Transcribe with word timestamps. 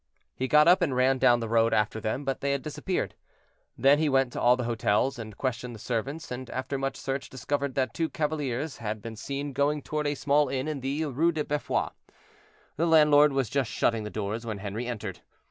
He 0.35 0.47
got 0.47 0.67
up 0.67 0.81
and 0.81 0.95
ran 0.95 1.19
down 1.19 1.41
the 1.41 1.47
road 1.47 1.75
after 1.75 2.01
them, 2.01 2.25
but 2.25 2.41
they 2.41 2.53
had 2.53 2.63
disappeared. 2.63 3.13
Then 3.77 3.99
he 3.99 4.09
went 4.09 4.33
to 4.33 4.41
all 4.41 4.57
the 4.57 4.63
hotels 4.63 5.19
and 5.19 5.37
questioned 5.37 5.75
the 5.75 5.79
servants, 5.79 6.31
and 6.31 6.49
after 6.49 6.75
much 6.79 6.97
search 6.97 7.29
discovered 7.29 7.75
that 7.75 7.93
two 7.93 8.09
cavaliers 8.09 8.77
had 8.77 8.99
been 9.03 9.15
seen 9.15 9.53
going 9.53 9.83
toward 9.83 10.07
a 10.07 10.15
small 10.15 10.49
inn 10.49 10.67
in 10.67 10.79
the 10.79 11.05
Rue 11.05 11.31
de 11.31 11.43
Beffroi. 11.45 11.89
The 12.77 12.87
landlord 12.87 13.31
was 13.31 13.47
just 13.47 13.69
shutting 13.69 14.03
the 14.03 14.09
doors 14.09 14.43
when 14.43 14.57
Henri 14.57 14.87
entered. 14.87 15.19